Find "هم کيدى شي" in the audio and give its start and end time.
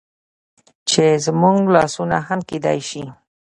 2.27-3.03